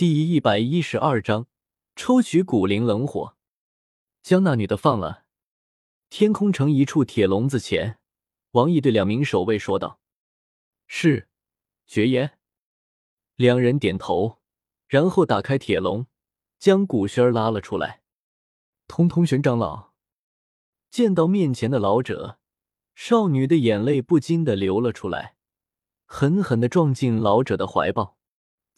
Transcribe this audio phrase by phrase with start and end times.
[0.00, 1.46] 第一百一十二章，
[1.94, 3.36] 抽取古灵冷火，
[4.22, 5.26] 将那女的放了。
[6.08, 7.98] 天空城一处铁笼子前，
[8.52, 10.00] 王毅对两名守卫说道
[10.88, 11.28] ：“是，
[11.86, 12.38] 爵爷。”
[13.36, 14.38] 两人点头，
[14.88, 16.06] 然后打开铁笼，
[16.58, 18.00] 将古轩拉了出来。
[18.88, 19.90] 通通玄长老
[20.90, 22.38] 见到面前的老者，
[22.94, 25.36] 少女的眼泪不禁的流了出来，
[26.06, 28.16] 狠狠的撞进老者的怀抱。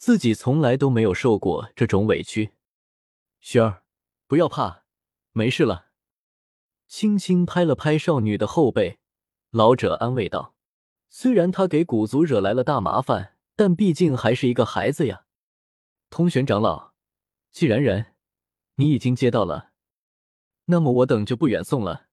[0.05, 2.51] 自己从来都没有受过这种委屈，
[3.39, 3.83] 雪儿，
[4.27, 4.83] 不要怕，
[5.31, 5.91] 没事了。
[6.89, 8.99] 轻轻拍了拍少女的后背，
[9.51, 10.55] 老者安慰道
[11.07, 15.23] ：“虽然他给古族惹来了大麻烦，但毕竟还是一个孩子呀。”
[16.11, 16.91] 通玄长老，
[17.49, 18.07] 既然人
[18.75, 19.71] 你已经接到了，
[20.65, 22.07] 那么我等就不远送了。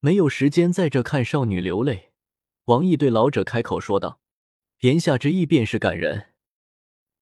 [0.00, 2.14] 没有时间在这看少女流泪，
[2.64, 4.22] 王毅对老者开口说道
[4.80, 6.28] ：“言下之意便是感人。”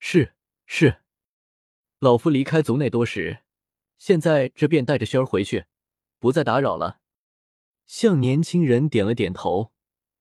[0.04, 0.34] 是
[0.66, 1.00] 是，
[2.00, 3.44] 老夫离开族内多时，
[3.98, 5.66] 现在这便带着轩儿回去，
[6.18, 7.00] 不再打扰了。
[7.86, 9.72] 向年轻人点了点头，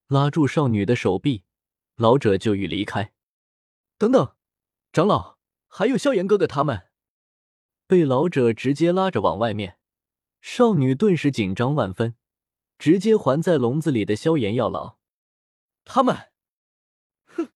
[0.05, 1.45] 拉住少女的手臂，
[1.95, 3.11] 老者就欲离开。
[3.97, 4.35] 等等，
[4.93, 6.91] 长老，还有萧炎哥哥他们，
[7.87, 9.79] 被老者直接拉着往外面。
[10.41, 12.15] 少女顿时紧张万分，
[12.77, 14.99] 直接环在笼子里的萧炎药老，
[15.83, 16.31] 他们，
[17.25, 17.49] 哼，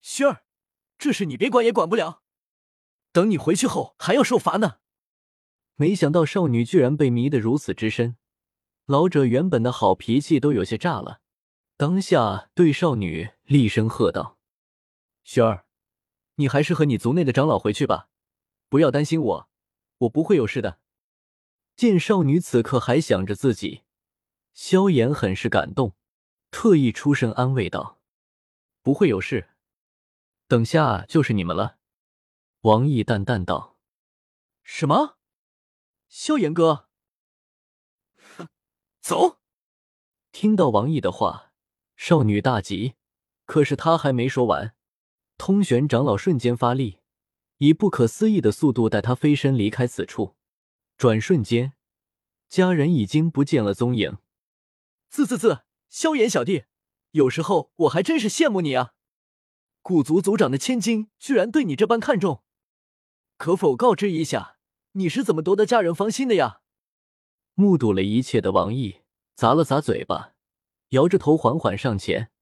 [0.00, 0.45] 轩儿。
[1.06, 2.24] 这事你别管也管不了，
[3.12, 4.78] 等你回去后还要受罚呢。
[5.76, 8.16] 没想到少女居然被迷得如此之深，
[8.86, 11.20] 老者原本的好脾气都有些炸了，
[11.76, 14.36] 当下对少女厉声喝道
[15.22, 15.66] ：“雪儿，
[16.34, 18.08] 你还是和你族内的长老回去吧，
[18.68, 19.48] 不要担心我，
[19.98, 20.80] 我不会有事的。”
[21.76, 23.82] 见少女此刻还想着自己，
[24.52, 25.94] 萧炎很是感动，
[26.50, 28.00] 特意出声安慰道
[28.82, 29.50] ：“不会有事。”
[30.48, 31.78] 等下就是你们了，
[32.60, 33.78] 王毅淡淡道
[34.62, 35.16] ：“什么？
[36.08, 36.88] 萧炎哥？
[38.36, 38.48] 哼，
[39.00, 39.40] 走！”
[40.30, 41.52] 听到王毅的话，
[41.96, 42.94] 少女大急，
[43.44, 44.76] 可是她还没说完，
[45.36, 47.00] 通玄长老瞬间发力，
[47.58, 50.36] 以不可思议的速度带她飞身离开此处。
[50.96, 51.72] 转瞬间，
[52.48, 54.18] 家人已经不见了踪影。
[55.08, 56.66] 自自自，萧炎小弟，
[57.10, 58.92] 有时候我还真是羡慕你啊！
[59.86, 62.42] 古族族长的千金居然对你这般看重，
[63.36, 64.58] 可否告知一下，
[64.94, 66.60] 你是怎么夺得家人芳心的呀？
[67.54, 69.02] 目睹了一切的王毅
[69.36, 70.34] 砸了砸嘴巴，
[70.88, 72.32] 摇着头缓缓上前，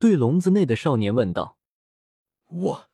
[0.00, 1.56] 对笼子内的少年问道
[2.50, 2.90] ：“我……”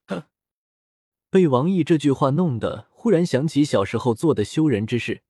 [1.31, 5.23] 被王毅这句话弄得忽然想起小时候做的羞人之事，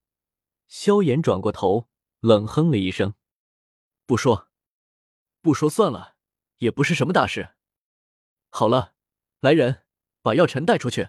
[0.66, 1.86] 萧炎转过头，
[2.18, 3.14] 冷哼了一声
[4.04, 4.48] ：“不说，
[5.40, 6.16] 不说算了，
[6.56, 7.50] 也不是什么大事。”
[8.56, 8.94] 好了，
[9.40, 9.82] 来人，
[10.22, 11.08] 把药尘带出去。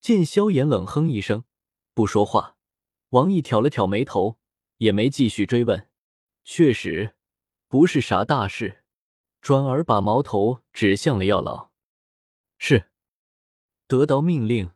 [0.00, 1.42] 见萧炎冷哼一声，
[1.92, 2.56] 不说话，
[3.08, 4.38] 王毅挑了挑眉头，
[4.76, 5.90] 也没继续追问。
[6.44, 7.16] 确实
[7.66, 8.84] 不是啥大事，
[9.40, 11.72] 转而把矛头指向了药老。
[12.58, 12.92] 是，
[13.88, 14.70] 得到命令，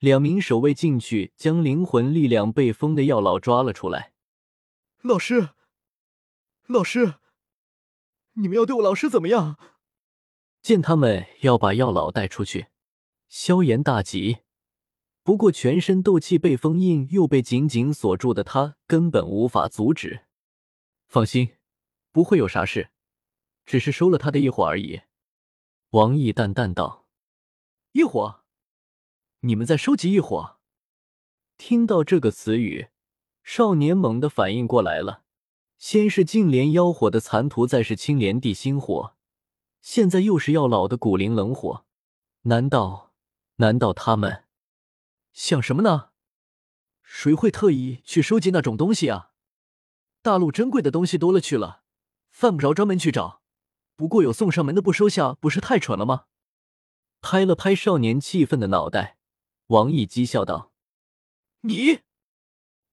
[0.00, 4.12] 两名守卫进去，将灵魂力量被封的药老抓了出来。
[5.00, 5.48] 老师，
[6.66, 7.14] 老师，
[8.34, 9.58] 你们要对我老师怎么样？
[10.62, 12.66] 见他们要把药老带出去，
[13.28, 14.38] 萧炎大急。
[15.22, 20.24] 不过全身斗气被封印又被紧紧锁住的他，根本无法阻止。
[21.06, 21.56] 放心，
[22.10, 22.90] 不会有啥事，
[23.66, 25.02] 只是收了他的异火而已。
[25.90, 27.06] 王毅淡淡道
[27.92, 28.44] ：“异火？
[29.40, 30.58] 你们在收集异火？”
[31.58, 32.88] 听到这个词语，
[33.42, 35.24] 少年猛地反应过来了。
[35.76, 39.14] 先是净莲妖火的残图，再是青莲地心火。
[39.80, 41.84] 现在又是药老的古灵冷火，
[42.42, 43.12] 难道
[43.56, 44.44] 难道他们
[45.32, 46.10] 想什么呢？
[47.02, 49.32] 谁会特意去收集那种东西啊？
[50.22, 51.82] 大陆珍贵的东西多了去了，
[52.30, 53.42] 犯不着专门去找。
[53.96, 56.26] 不过有送上门的不收下，不是太蠢了吗？
[57.20, 59.18] 拍了拍少年气愤的脑袋，
[59.66, 60.72] 王毅讥笑道
[61.62, 62.00] ：“你！”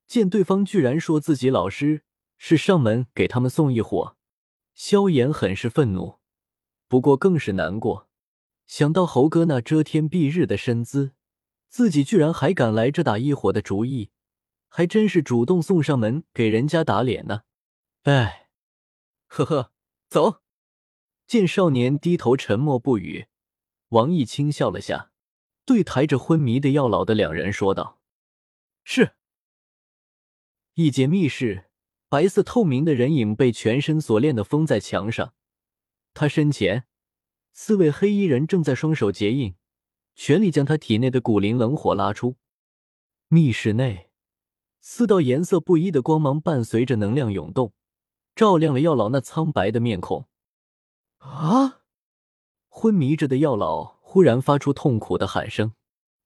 [0.07, 2.04] 见对方居然说自己老师
[2.38, 4.18] 是上门给他们送一火，
[4.74, 6.17] 萧炎很是愤怒。
[6.88, 8.07] 不过更是难过，
[8.66, 11.13] 想到猴哥那遮天蔽日的身姿，
[11.69, 14.12] 自己居然还敢来这打一伙的主意，
[14.69, 17.44] 还真是主动送上门给人家打脸呢。
[18.04, 18.50] 哎，
[19.28, 19.72] 呵呵，
[20.10, 20.42] 走。
[21.25, 23.28] 见少年低头沉默不语，
[23.90, 25.12] 王毅轻笑了下，
[25.66, 28.00] 对抬着昏迷的药老的两人说道
[28.86, 29.16] ：“是。”
[30.75, 31.66] 一间密室，
[32.07, 35.33] 白色透明的人影被全身锁链的封在墙上。
[36.18, 36.86] 他身前，
[37.54, 39.54] 四位黑衣人正在双手结印，
[40.16, 42.38] 全力将他体内的古灵冷火拉出。
[43.28, 44.10] 密室内，
[44.81, 47.72] 四道颜色不一的光芒伴随着能量涌动，
[48.36, 50.28] 照亮了药老那苍白的面孔。
[51.19, 51.81] 啊！
[52.68, 55.74] 昏迷着的药老忽然发出痛苦的喊声，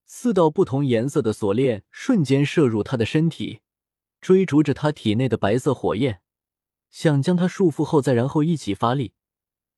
[0.05, 3.59] 四道不同颜色的锁链瞬间射入他的身体，
[4.21, 6.21] 追逐着他体内的白色火焰，
[6.89, 9.13] 想将他束缚后再然后一起发力，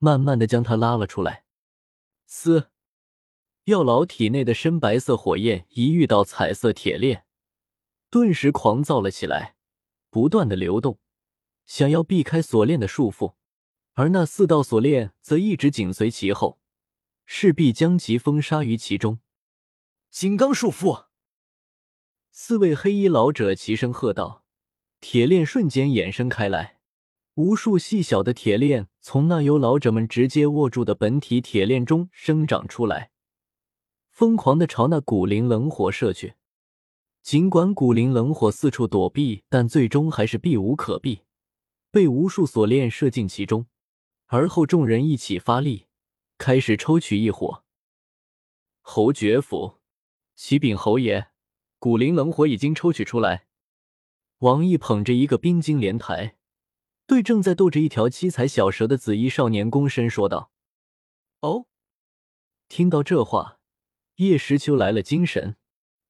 [0.04, 1.46] 慢慢的将他拉了出来。
[2.26, 2.72] 嘶！
[3.64, 7.26] 药老体内的深白色火焰一遇到彩色铁链，
[8.10, 9.56] 顿时狂躁了起来，
[10.10, 11.00] 不断的流动，
[11.66, 13.36] 想要避开锁链的束缚，
[13.94, 16.60] 而那四道锁链则一直紧随其后。
[17.26, 19.20] 势必将其封杀于其中。
[20.12, 21.06] 金刚束缚！
[22.30, 24.44] 四位黑衣老者齐声喝道。
[25.00, 26.80] 铁链瞬间衍生开来，
[27.36, 33.10] 无数细小的铁链从那由老者们直接握住的本体铁链中生长出来，
[34.12, 36.36] 疯狂的朝那古灵冷火射去。
[37.24, 41.22] 尽管古灵冷火四处躲避，但最终还是避无可避，
[41.90, 43.66] 被无数锁链射进其中。
[44.28, 45.88] 而后众人一起发力。
[46.38, 47.64] 开始抽取异火。
[48.82, 49.80] 侯爵府，
[50.36, 51.28] 启禀侯爷，
[51.80, 53.46] 古灵冷火已经抽取出来。
[54.40, 56.36] 王毅捧着一个冰晶莲台，
[57.14, 60.50] 对正在逗着一条七彩小蛇的紫衣少年躬身说道
[61.42, 61.68] ：“哦。”
[62.68, 63.60] 听到这话，
[64.16, 65.56] 叶时秋来了精神，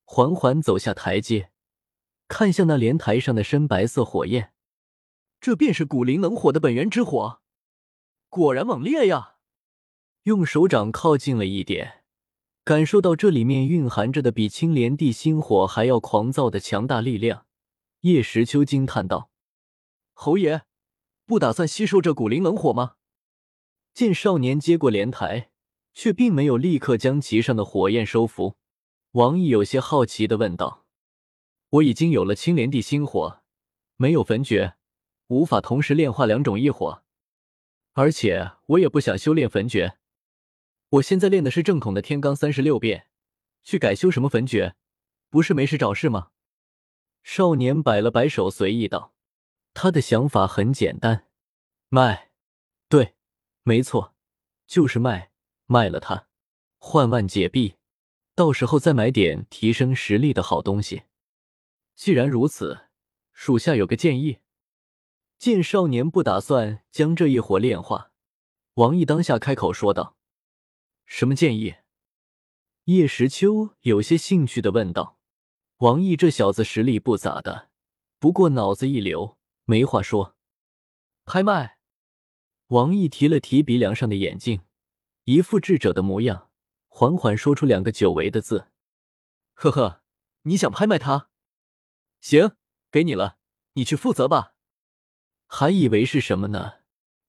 [0.06, 1.52] 缓缓走下台阶，
[2.30, 4.54] 看向那莲台上的深白色火焰。
[5.42, 7.42] 这便是古灵冷火的本源之火，
[8.30, 9.36] 果然猛烈呀！
[10.22, 12.06] 用手掌靠近了一点，
[12.64, 17.46] 感受到这里面蕴含着的比青莲地心火还要狂躁的强大力量。
[18.04, 19.30] 叶时秋惊叹道
[20.16, 20.62] ：“侯爷，
[21.34, 22.94] 不打算吸收这古灵冷火吗？”
[23.96, 25.50] 见少年接过莲台，
[25.92, 28.56] 却并没有立刻将其上的火焰收服。
[29.14, 30.86] 王毅有些好奇的问道
[31.70, 33.42] ：“我已经有了青莲地心火，
[33.96, 34.76] 没有焚诀，
[35.30, 37.04] 无法同时炼化两种异火，
[37.94, 39.98] 而且我也不想修炼焚诀。”
[40.90, 43.08] 我现在练的是正统的天罡三十六变，
[43.64, 44.76] 去改修什么焚诀，
[45.32, 46.30] 不是没事找事吗？
[47.24, 49.13] 少年摆了摆手，随意道
[49.74, 51.28] ：“他的想法很简单，
[51.90, 52.32] 卖，
[52.88, 53.16] 对，
[53.64, 54.14] 没错，
[54.68, 55.32] 就是卖，
[55.66, 56.28] 卖了它，
[56.78, 57.76] 换万解币，
[58.36, 61.04] 到时候再买点提升实力的好东西。
[61.96, 62.88] 既然如此，
[63.32, 64.40] 属下有个建议。”
[65.38, 68.12] 见少年不打算将这一火炼化，
[68.76, 70.16] 王毅当下开口说道。
[71.06, 71.76] 什么建议？
[72.86, 75.20] 叶时秋有些兴趣的问道。
[75.80, 77.70] 王毅这小子实力不咋的，
[78.20, 80.36] 不过脑子一流，没话说。
[81.26, 81.78] 拍卖。
[82.68, 84.62] 王毅提了提鼻梁上的眼镜，
[85.26, 86.50] 一副智者的模样，
[86.88, 88.70] 缓缓说出两个久违的字
[89.54, 90.02] ：“呵呵，
[90.44, 91.30] 你想拍卖他？
[92.20, 92.56] 行，
[92.90, 93.38] 给你了，
[93.74, 94.56] 你去负责吧。”
[95.46, 96.80] 还以为是什么呢？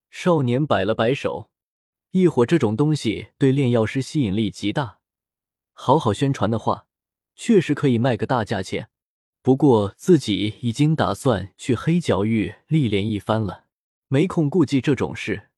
[0.09, 1.51] 少年摆了摆手。
[2.11, 4.99] 异火这种东西对炼药师吸引力极大，
[5.73, 6.87] 好好宣传的话，
[7.35, 8.89] 确实可以卖个大价钱。
[9.45, 13.65] 不过自己已经打算去黑角域历练一番了，
[14.07, 15.51] 没空顾忌这种事。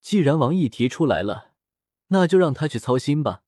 [0.00, 1.52] 既然王毅提出来了，
[2.08, 3.44] 那就让他去操心吧。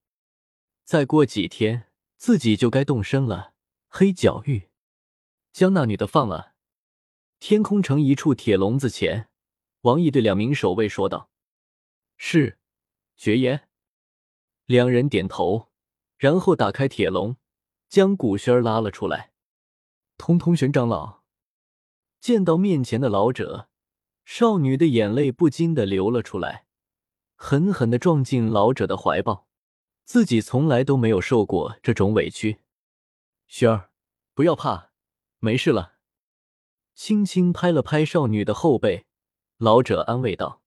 [0.84, 3.54] 再过几天，自己就该动身了。
[3.88, 4.68] 黑角域，
[5.52, 6.52] 将那女的放了。
[7.40, 9.28] 天空城一处铁笼子前，
[9.80, 11.30] 王毅对两名守卫说道。
[12.16, 12.60] 是，
[13.16, 13.68] 绝言。
[14.66, 15.66] 两人点头，
[16.16, 17.36] 然后打开铁笼，
[17.88, 19.29] 将古轩拉了出来。
[20.20, 21.22] 通通玄长老
[22.20, 23.70] 见到面前的老者，
[24.26, 26.66] 少女的眼泪不禁的流了出来，
[27.36, 29.48] 狠狠的撞进老者的怀抱。
[30.04, 32.60] 自己从来都没有受过这种委屈。
[33.46, 33.88] 雪儿，
[34.34, 34.90] 不要怕，
[35.38, 35.94] 没事了。
[36.94, 39.06] 轻轻拍了拍少女的后背，
[39.56, 40.60] 老者安慰道。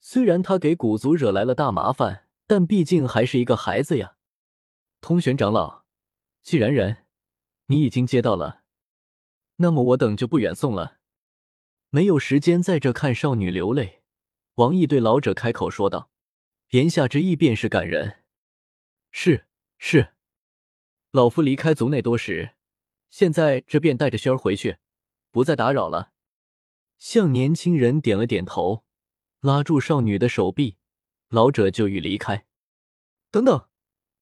[0.00, 4.16] 虽然他给古族惹来了大麻烦，但毕竟还是一个孩子呀。
[5.02, 5.82] 通玄长老，
[6.40, 7.04] 既然人
[7.66, 8.62] 你已经接到了，
[9.56, 10.98] 那么我等就不远送了。
[11.90, 14.02] 没有时间在这看少女流泪，
[14.54, 16.10] 王毅对老者开口说道，
[16.70, 18.24] 言下之意便是感人。
[19.10, 19.46] 是
[19.78, 20.14] 是，
[21.12, 22.54] 老夫离开族内多时，
[23.10, 24.78] 现在这便带着轩儿回去，
[25.30, 26.12] 不再打扰了。
[26.98, 28.84] 向年轻人点了点头。
[29.40, 30.78] 拉住少女的手臂，
[31.28, 32.46] 老者就欲离开。
[33.30, 33.68] 等等，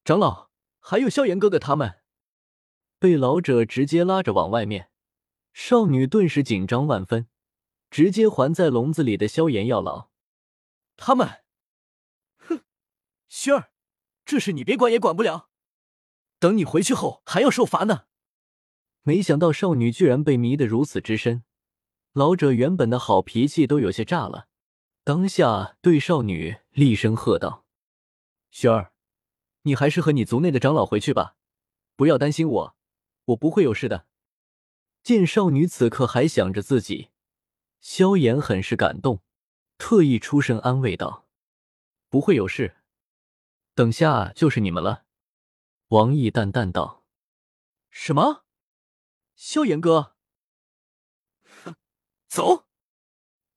[0.03, 0.49] 长老，
[0.81, 2.01] 还有萧炎哥哥他们，
[2.99, 4.89] 被老者直接拉着往外面。
[5.53, 7.27] 少女顿时紧张万分，
[7.91, 10.09] 直接环在笼子里的萧炎药老，
[10.97, 11.43] 他们，
[12.37, 12.63] 哼，
[13.29, 13.71] 薰儿，
[14.25, 15.49] 这事你别管也管不了。
[16.39, 18.05] 等你回去后还要受罚呢。
[19.03, 21.43] 没想到少女居然被迷得如此之深，
[22.13, 24.47] 老者原本的好脾气都有些炸了，
[25.03, 27.65] 当下对少女厉声喝道
[28.49, 28.93] ：“雪儿，
[29.63, 31.35] 你还是和你族内的长老回去吧，
[31.95, 32.75] 不要担心我，
[33.25, 34.07] 我不会有事的。”
[35.03, 37.09] 见少女此刻还想着自己，
[37.81, 39.21] 萧炎很是感动，
[39.77, 41.27] 特意出声安慰道
[42.07, 42.77] ：“不会有事，
[43.75, 45.03] 等下就是你们了。”
[45.89, 47.03] 王毅淡淡道
[47.91, 48.45] ：“什么？
[49.35, 50.15] 萧炎哥？
[51.65, 51.75] 哼，
[52.29, 52.63] 走！”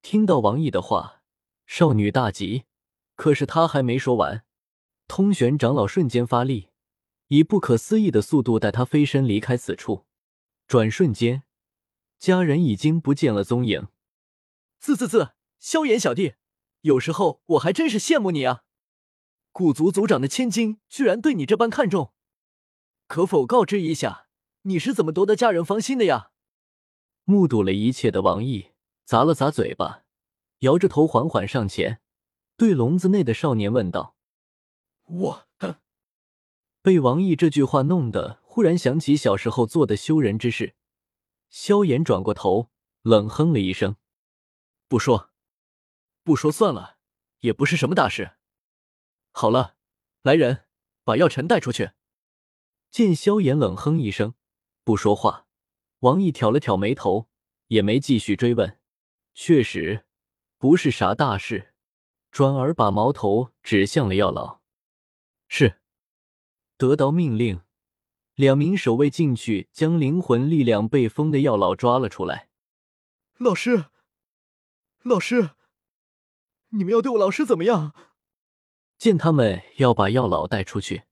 [0.03, 1.23] 听到王毅的话，
[1.65, 2.65] 少女大急，
[3.15, 4.45] 可是她还没说完，
[5.07, 6.71] 通玄长老瞬间发力，
[7.29, 10.06] 以不可思议的速度带她飞身离开此处。
[10.67, 11.45] 转瞬间，
[12.19, 13.87] 家人已经不见了踪影。
[14.81, 15.31] 自自自，
[15.61, 16.35] 萧炎小弟，
[16.81, 18.65] 有时候我还真是羡慕你啊！
[19.53, 22.13] 古族族长的千金居然对你这般看重，
[23.07, 24.27] 可否告知一下，
[24.63, 26.33] 你是怎么夺得家人芳心的呀？
[27.23, 28.73] 目睹了一切的王毅
[29.05, 30.03] 砸了砸嘴巴，
[30.61, 32.01] 摇着头缓缓上前，
[32.57, 34.17] 对笼子内的少年问道
[35.07, 35.49] ：“我……”
[36.83, 38.43] 被王毅这句话弄得。
[38.57, 40.77] 忽然想起小时候做的羞人之事，
[41.51, 42.71] 萧炎转过头，
[43.03, 43.97] 冷哼了一声
[44.89, 45.31] ：“不说，
[46.25, 46.97] 不说算了，
[47.41, 48.39] 也不是什么大事。
[49.31, 49.77] 好了，
[50.23, 50.65] 来人，
[51.05, 51.91] 把药尘带出去。”
[52.91, 54.33] 见萧炎冷哼一声，
[54.85, 55.47] 不说话，
[55.99, 57.29] 王毅挑了挑眉头，
[57.67, 58.81] 也没继续追问。
[59.35, 60.07] 确实
[60.57, 61.75] 不是啥大事，
[62.31, 64.63] 转而把矛头指向了药老。
[65.47, 65.83] 是，
[66.79, 67.61] 得到命令。
[68.37, 72.51] 两名守卫进去，将灵魂力量被封的药老抓了出来。
[73.39, 73.87] 老师，
[75.03, 75.53] 老师，
[76.69, 77.95] 你们要对我老师怎么样？
[78.99, 81.05] 见他们要把药老带出去，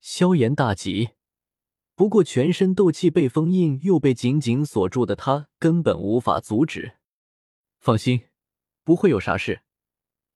[0.00, 1.10] 萧炎大急。
[1.94, 6.96] 不过全身斗气被封印又被紧紧锁住的他，根本无法阻止。
[7.80, 8.28] 放心，
[8.82, 9.60] 不会有啥事，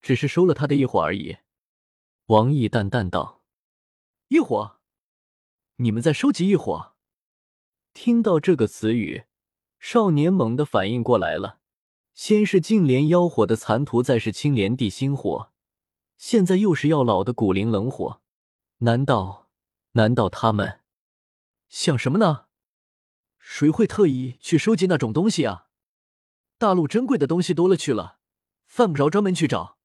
[0.02, 1.38] 只是收了他的异火而已。
[2.26, 3.42] 王毅淡淡道
[4.28, 4.75] ：“异火。”
[5.78, 6.94] 你们在收集异火？
[7.92, 9.24] 听到这个词语，
[9.78, 11.58] 少年猛地反应过来了。
[12.14, 15.52] 先是净莲妖火的残图，再是青莲地心火，
[16.16, 18.22] 现在又是药老的古灵冷火。
[18.78, 19.50] 难道？
[19.92, 20.80] 难道他们
[21.68, 22.46] 想什么呢？
[23.38, 25.66] 谁会特意去收集那种东西啊？
[26.56, 28.18] 大陆珍贵的东西多了去了，
[28.64, 29.76] 犯不着专门去找。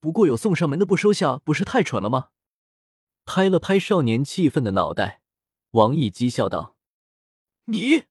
[0.00, 2.30] 不过有送上门的不收下，不是太蠢了吗？
[3.26, 5.20] 拍了拍少年气愤的脑袋。
[5.74, 6.76] 王毅讥笑道
[7.66, 8.04] ：“你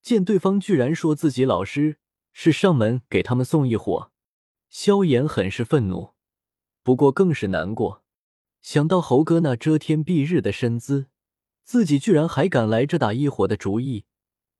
[0.00, 1.98] 见对方居然说自己老师
[2.32, 4.10] 是上门给他们送一火，
[4.70, 6.14] 萧炎很是愤怒，
[6.82, 8.02] 不过更是难过。
[8.62, 11.08] 想到猴哥那遮天蔽日的身姿，
[11.62, 14.06] 自己居然还敢来这打一伙的主意，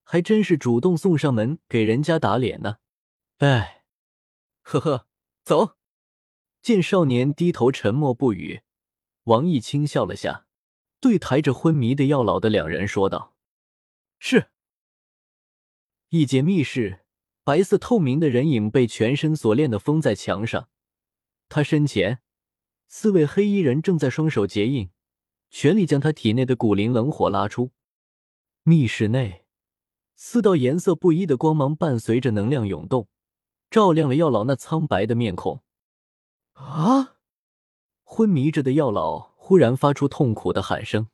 [0.02, 2.76] 还真是主动送上门给人家打脸呢。
[3.38, 3.84] 哎，
[4.60, 5.06] 呵呵，
[5.42, 5.76] 走。
[6.60, 8.60] 见少年低头沉默不语，
[9.24, 10.46] 王毅轻笑了下。
[11.02, 13.34] 对抬着昏迷的药老的两人说道
[14.20, 14.50] ：“是。”
[16.10, 17.00] 一间密室，
[17.42, 20.68] 白色透明的人影被全身锁链的封在墙上。
[21.48, 22.20] 他身前，
[22.86, 24.90] 四位黑衣人正在双手结印，
[25.50, 27.72] 全力将他体内的古灵冷火拉出。
[28.62, 29.44] 密室内，
[30.14, 33.08] 四道颜色不一的光芒伴随着能量涌动，
[33.68, 35.64] 照亮了药老那苍白的面孔。
[36.52, 37.16] 啊！
[38.04, 39.31] 昏迷着的药老。
[39.44, 41.08] 忽然发出痛苦的喊声，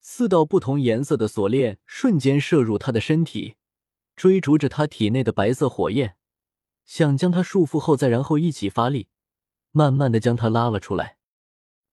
[0.00, 3.56] 四道不同颜色的锁链瞬间射入他的身体，
[4.16, 6.16] 追逐着他体内的白色火焰，
[6.86, 9.08] 想将他束缚后再然后一起发力，
[9.72, 11.18] 慢慢的将他拉了出来。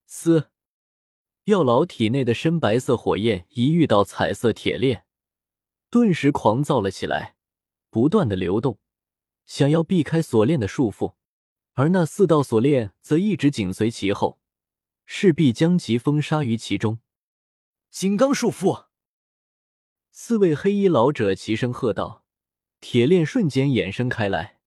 [0.05, 0.51] 嘶！
[1.43, 5.03] 药老体内的深白色火焰一遇到彩色铁链，
[5.89, 7.35] 顿时狂躁了起来，
[7.89, 8.79] 不断的流动，
[9.45, 11.15] 想要避开锁链的束缚，
[11.73, 14.39] 而那四道锁链则一直紧随其后。
[15.05, 16.99] 势必将其封杀于其中。
[17.89, 18.85] 金刚束缚！
[20.11, 22.23] 四位黑衣老者齐声喝道
[22.79, 24.59] ：“铁链瞬间衍生开来，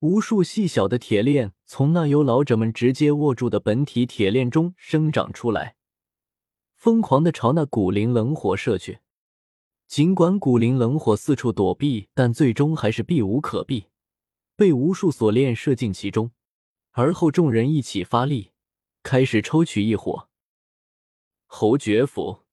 [0.00, 5.76] 无数细小的铁链从那由老者们直接握住的本体铁链中生长出来，
[6.74, 9.00] 疯狂的朝那古灵冷火射去。
[9.86, 13.86] 尽管古灵冷火四处躲避，但最终还是避无可避，
[14.54, 16.30] 被无数锁链射进其中。
[16.90, 18.50] 而后众人一起发力。
[19.02, 20.28] 开始抽取异火。
[21.46, 22.44] 侯爵府，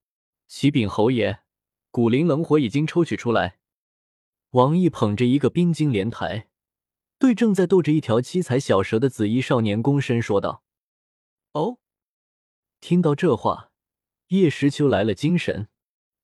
[0.48, 1.40] 启禀侯爷，
[1.92, 3.60] 古灵冷火已经抽取出来。
[4.52, 6.48] 王毅捧着一个冰晶莲台，
[7.20, 10.64] 对正在逗着一条七彩小蛇的紫衣少年躬身说道
[11.52, 11.80] ：“哦。”
[12.80, 13.72] 听到这话，
[14.28, 15.68] 叶时秋来了精神，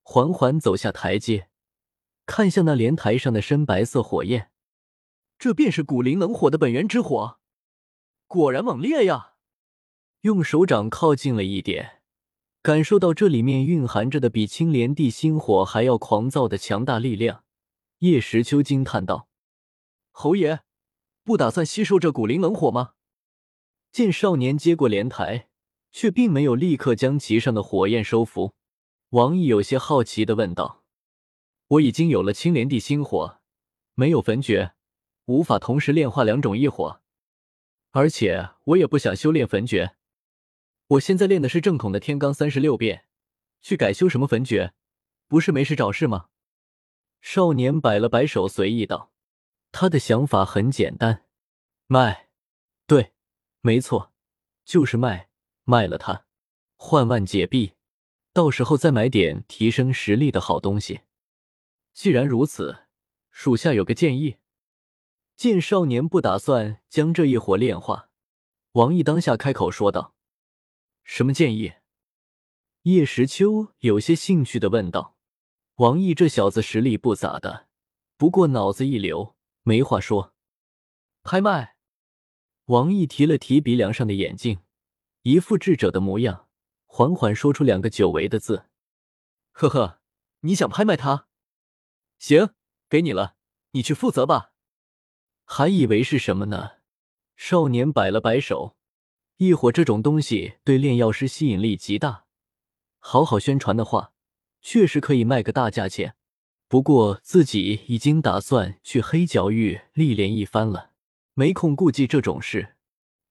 [0.01, 1.49] 缓缓走下台阶，
[2.25, 4.51] 看向那莲台上的深白色火焰。
[5.37, 7.39] 这便是古灵冷火的本源之火，
[8.27, 9.30] 果然猛烈呀！
[10.21, 12.01] 用手掌靠近了一点，
[12.61, 17.43] 感受到这里面蕴含着的比青莲地心火还要狂躁的强大力量。
[17.99, 19.27] 叶时秋惊叹道
[20.11, 20.59] ：“侯爷，
[21.23, 22.91] 不打算吸收这古灵冷火吗？”
[23.91, 25.47] 见少年接过莲台，
[25.91, 28.53] 却并没有立刻将其上的火焰收服。
[29.09, 30.83] 王毅有些好奇的问道
[31.67, 33.39] ：“我已经有了青莲地心火，
[33.95, 34.73] 没有焚诀，
[35.25, 37.01] 无法同时炼化两种异火，
[37.89, 39.95] 而且我也不想修炼焚诀。
[40.91, 43.05] 我现在练的是正统的天罡三十六变，
[43.61, 44.73] 去改修什么焚诀，
[45.27, 46.27] 不是没事找事吗？”
[47.21, 49.13] 少年摆了摆手，随意道
[49.71, 51.25] ：“他的想法很简单，
[51.87, 52.27] 卖，
[52.87, 53.13] 对，
[53.61, 54.11] 没错，
[54.65, 55.29] 就是卖，
[55.63, 56.25] 卖了他，
[56.75, 57.73] 换万解币，
[58.33, 61.01] 到时候再买点提升实力的好东西。
[61.93, 62.87] 既然如此，
[63.29, 64.37] 属下有个建议。”
[65.37, 68.09] 见少年不打算将这一火炼化，
[68.73, 70.13] 王毅当下开口说道
[71.03, 71.73] ：“什么建议？”
[72.83, 75.17] 叶时秋有些兴趣的问道。
[75.75, 77.67] 王毅这小子实力不咋的，
[78.17, 80.35] 不过脑子一流，没话说。
[81.23, 81.75] 拍卖。
[82.65, 84.59] 王毅提了提鼻梁上的眼镜，
[85.23, 86.47] 一副智者的模样，
[86.85, 88.69] 缓缓说出两个久违的字
[89.51, 90.01] ：“呵呵，
[90.41, 91.27] 你想拍卖他？
[92.19, 92.53] 行，
[92.87, 93.35] 给你了，
[93.71, 94.53] 你去负责吧。”
[95.45, 96.77] 还以为是什么呢？
[97.35, 98.77] 少年摆了摆手
[99.41, 102.25] ：“异火这种东西对炼药师吸引力极大，
[102.99, 104.13] 好好宣传的话。”
[104.61, 106.13] 确实可以卖个大价钱，
[106.67, 110.91] 不过自己已经打算去黑角域历练一番了，
[111.33, 112.75] 没空顾及这种事。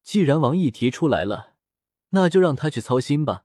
[0.03, 1.55] 既然王毅提出来了，
[2.09, 3.45] 那就让他去操心吧。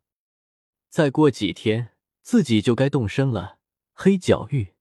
[0.90, 1.90] 再过几天，
[2.24, 3.60] 自己就该动身了。
[3.94, 4.75] 黑角域。